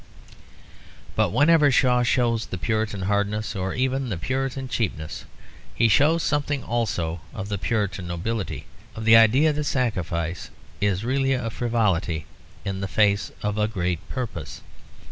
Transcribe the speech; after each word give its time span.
But 1.15 1.31
whenever 1.31 1.69
Shaw 1.69 2.01
shows 2.01 2.47
the 2.47 2.57
Puritan 2.57 3.03
hardness 3.03 3.55
or 3.55 3.75
even 3.75 4.09
the 4.09 4.17
Puritan 4.17 4.67
cheapness, 4.67 5.25
he 5.75 5.87
shows 5.87 6.23
something 6.23 6.63
also 6.63 7.21
of 7.35 7.49
the 7.49 7.59
Puritan 7.59 8.07
nobility, 8.07 8.65
of 8.95 9.05
the 9.05 9.15
idea 9.15 9.53
that 9.53 9.63
sacrifice 9.65 10.49
is 10.81 11.05
really 11.05 11.33
a 11.33 11.51
frivolity 11.51 12.25
in 12.65 12.81
the 12.81 12.87
face 12.87 13.31
of 13.43 13.59
a 13.59 13.67
great 13.67 13.99
purpose. 14.09 14.61